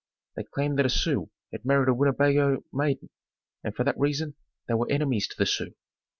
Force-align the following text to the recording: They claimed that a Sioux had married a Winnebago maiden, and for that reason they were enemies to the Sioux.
They 0.35 0.45
claimed 0.45 0.79
that 0.79 0.87
a 0.87 0.89
Sioux 0.89 1.29
had 1.51 1.63
married 1.63 1.87
a 1.87 1.93
Winnebago 1.93 2.63
maiden, 2.73 3.11
and 3.63 3.75
for 3.75 3.83
that 3.83 3.99
reason 3.99 4.33
they 4.67 4.73
were 4.73 4.89
enemies 4.91 5.27
to 5.27 5.35
the 5.37 5.45
Sioux. 5.45 5.75